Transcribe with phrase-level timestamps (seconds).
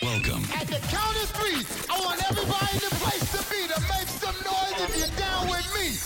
[0.00, 0.44] Welcome.
[0.54, 4.08] At the count of three, I want everybody in the place to be to make
[4.08, 5.98] some noise if you're down with me.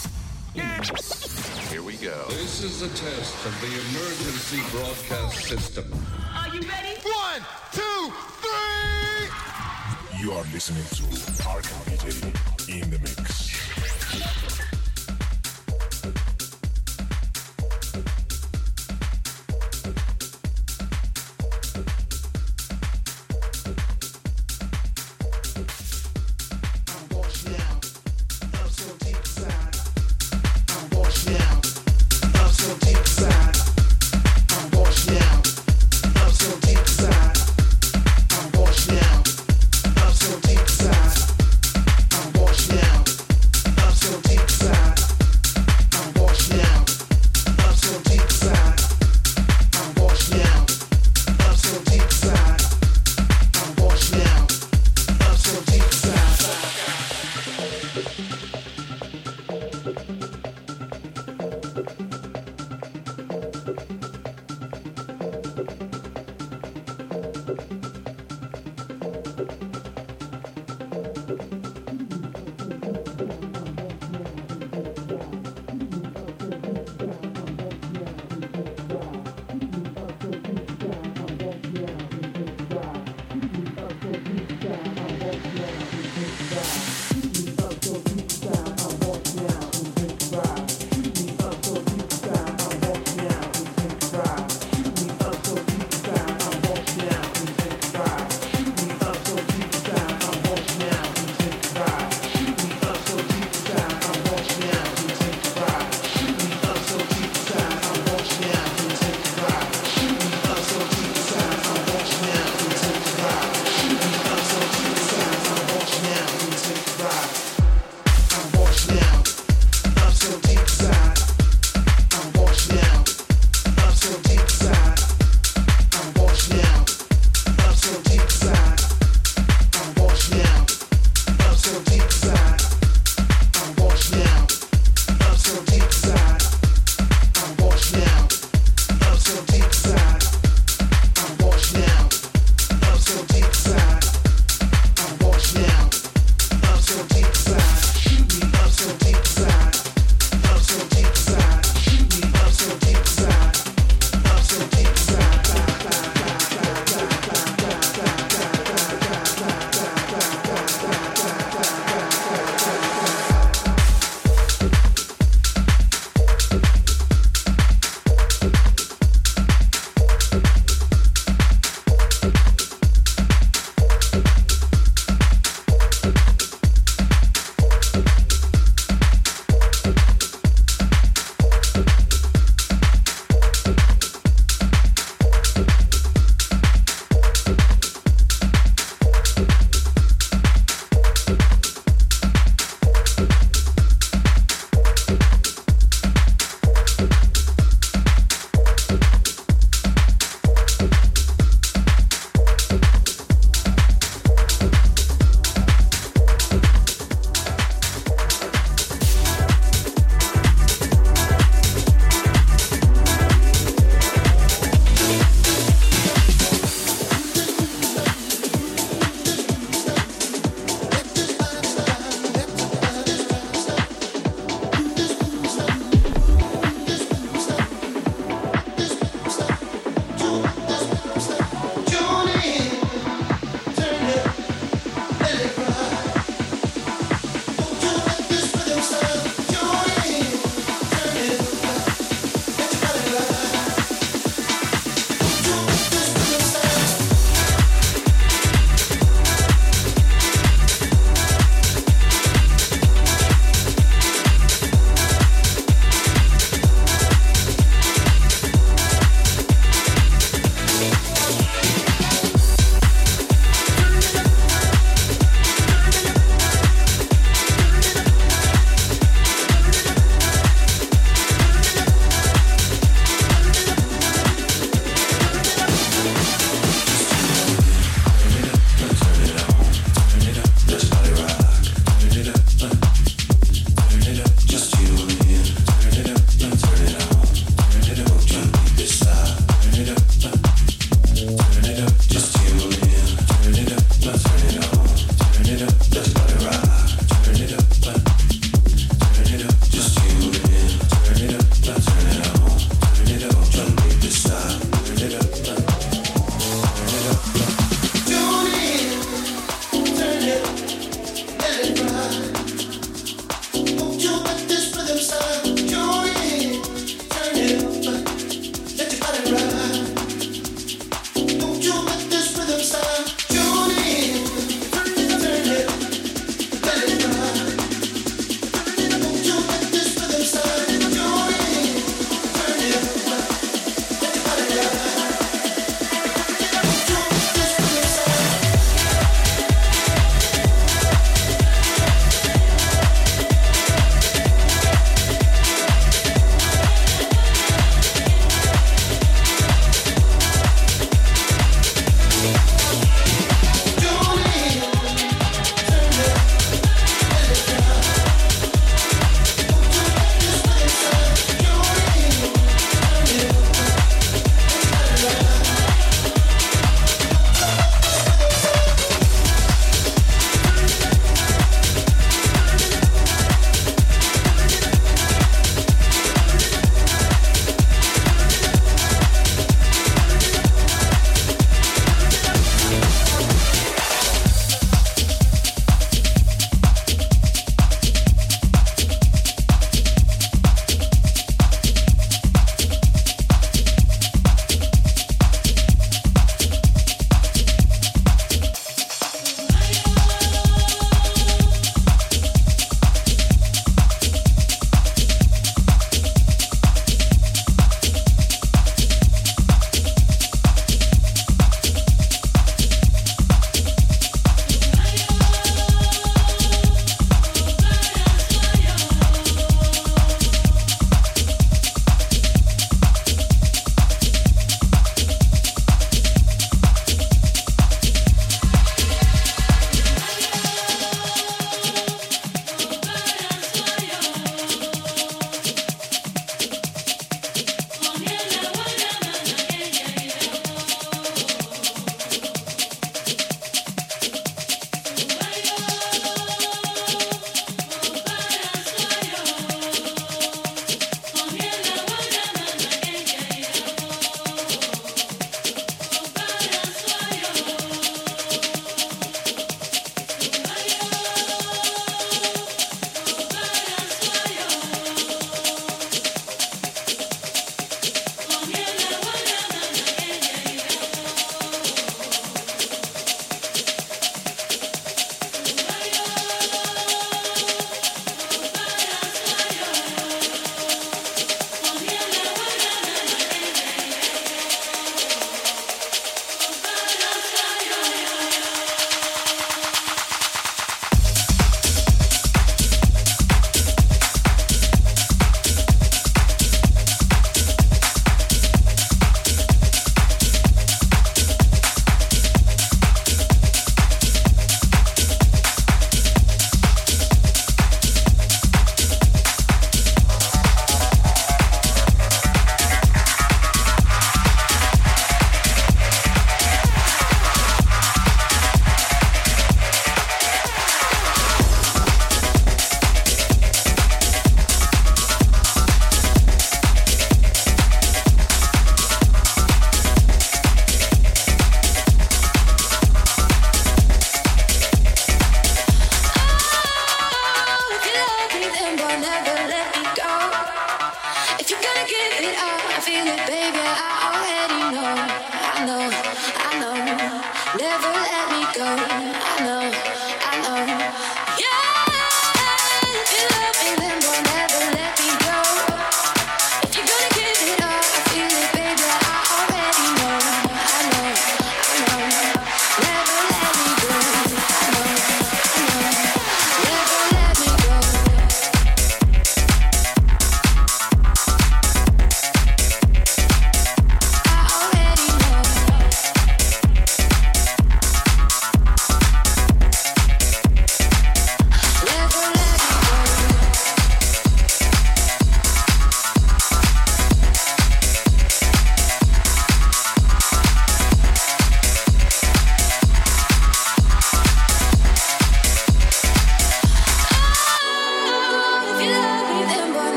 [1.70, 2.24] Here we go.
[2.28, 5.84] This is a test of the emergency broadcast system.
[6.34, 6.98] Are you ready?
[7.04, 7.42] One,
[7.72, 9.28] two, three.
[10.20, 11.02] You are listening to
[11.44, 14.45] Arkham DJ in the mix.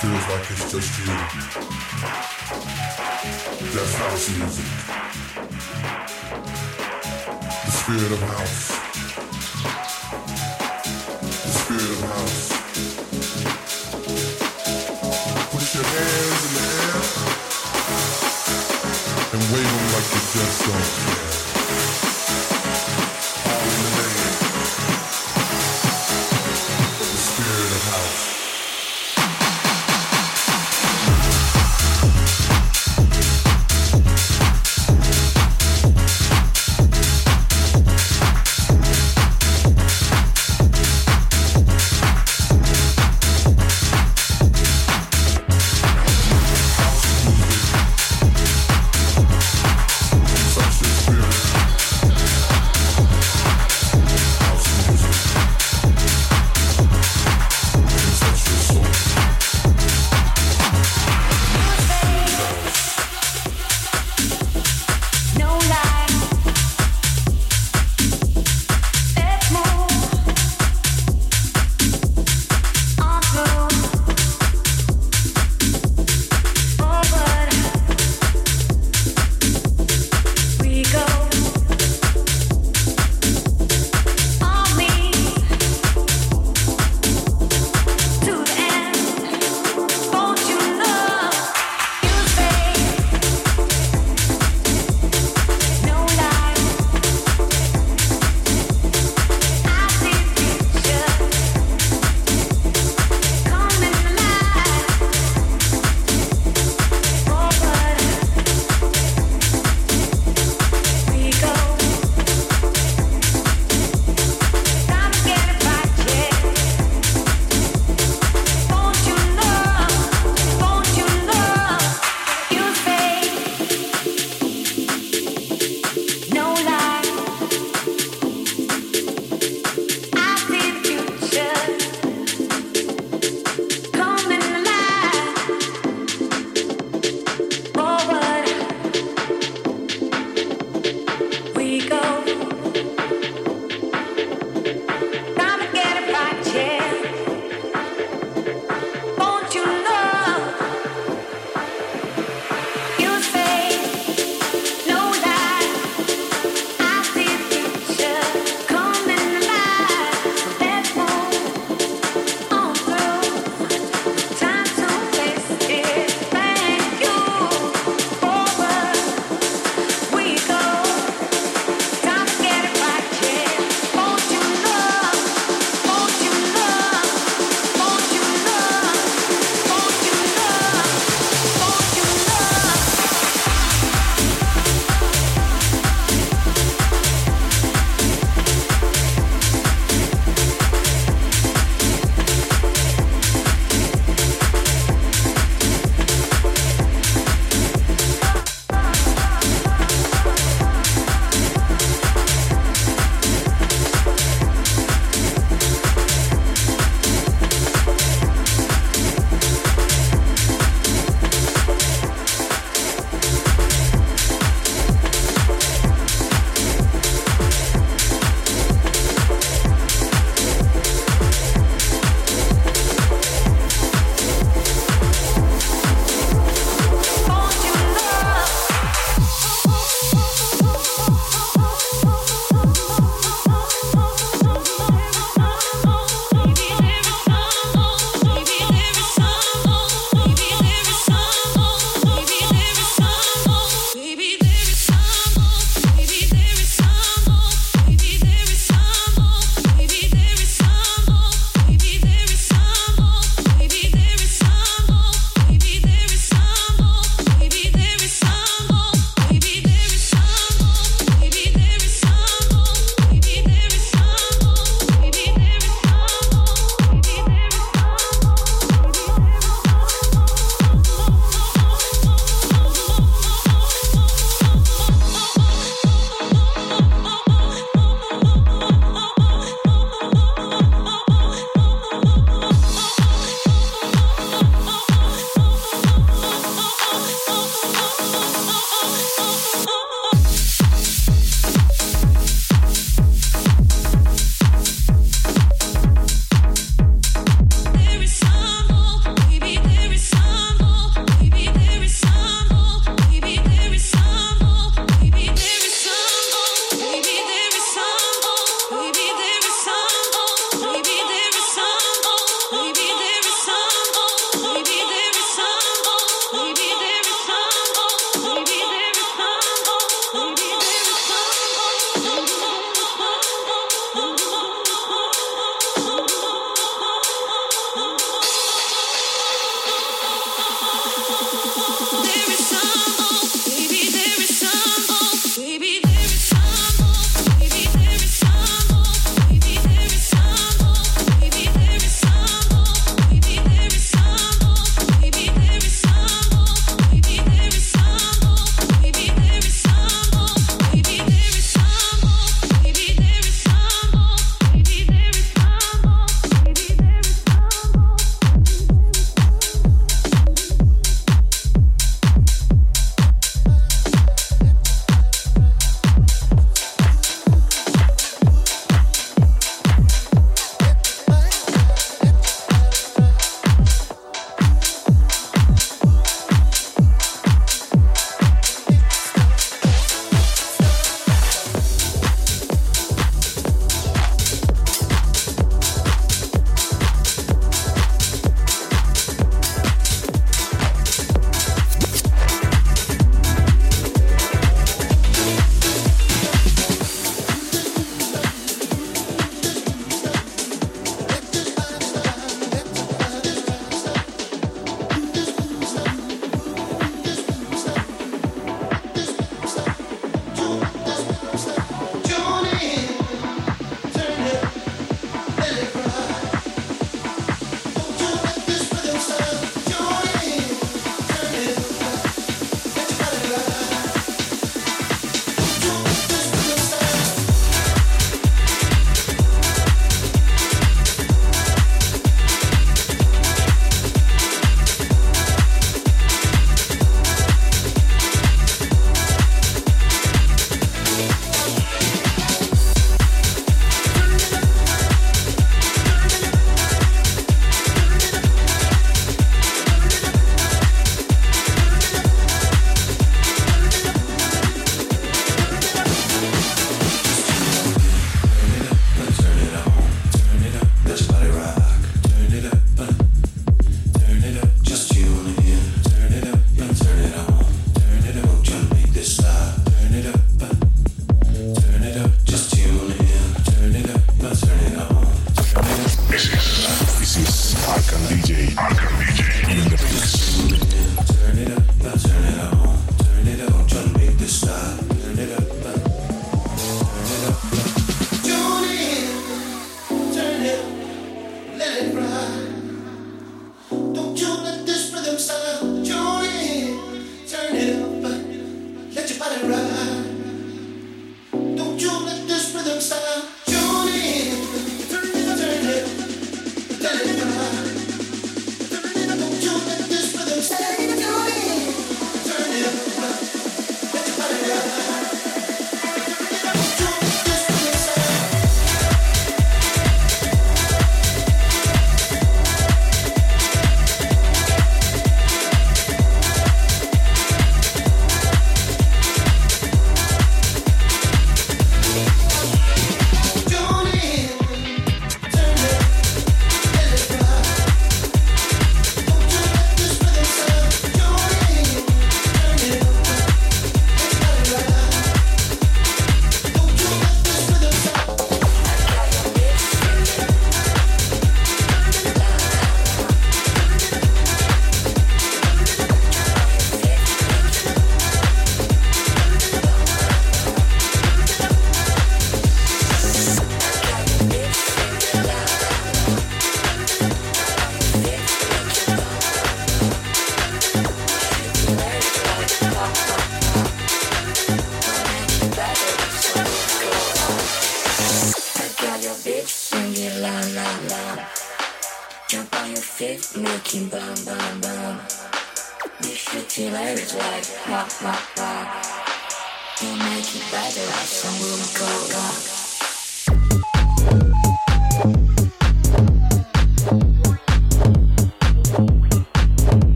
[0.00, 1.06] feels like it's just you.
[3.74, 4.64] That's house music.
[7.64, 8.77] The spirit of house.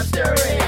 [0.00, 0.59] And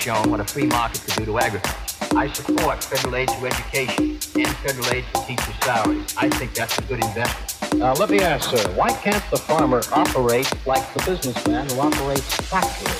[0.00, 1.76] shown what a free market could do to agriculture.
[2.16, 6.14] I support federal aid to education and federal aid for teacher salaries.
[6.16, 7.74] I think that's a good investment.
[7.74, 12.34] Now, let me ask, sir, why can't the farmer operate like the businessman who operates?
[12.48, 12.99] Factories.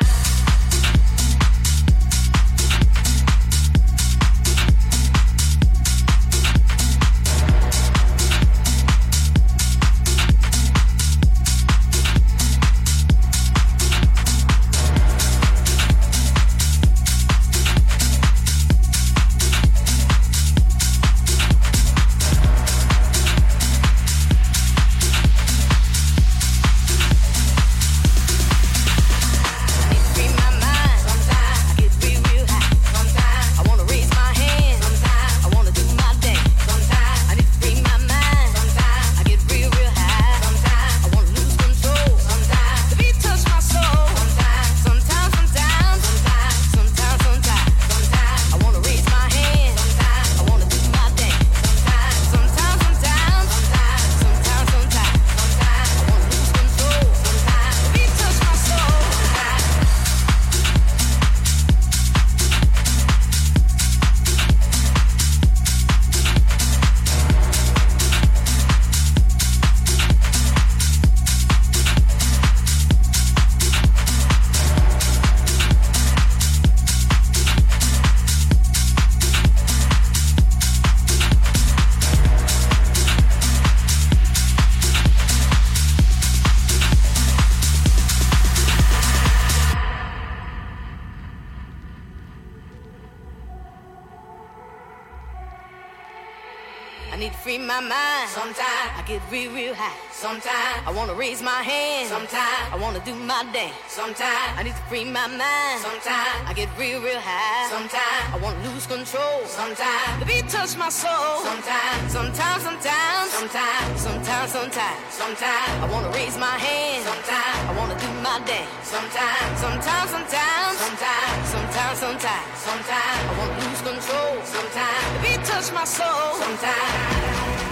[118.91, 124.35] Sometimes, sometimes, sometimes, sometimes, sometimes, sometimes, sometimes I wanna lose control.
[124.43, 126.35] Sometimes the beat touch my soul.
[126.35, 127.71] Sometimes.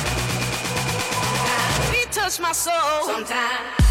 [1.29, 2.09] sometimes.
[2.15, 3.05] Touch my soul.
[3.05, 3.84] Sometimes,